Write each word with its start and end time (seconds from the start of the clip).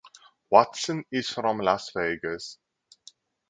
Watson 0.49 1.05
is 1.11 1.29
from 1.29 1.59
Las 1.59 1.91
Vegas. 1.95 2.57